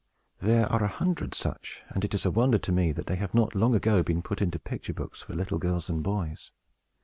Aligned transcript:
There 0.39 0.65
are 0.67 0.83
a 0.83 0.87
hundred 0.87 1.35
such; 1.35 1.83
and 1.89 2.03
it 2.03 2.15
is 2.15 2.25
a 2.25 2.31
wonder 2.31 2.57
to 2.57 2.71
me 2.71 2.91
that 2.91 3.05
they 3.05 3.17
have 3.17 3.35
not 3.35 3.53
long 3.53 3.75
ago 3.75 4.01
been 4.01 4.23
put 4.23 4.41
into 4.41 4.57
picture 4.57 4.93
books 4.95 5.21
for 5.21 5.35
little 5.35 5.59
girls 5.59 5.91
and 5.91 6.01
boys. 6.01 6.49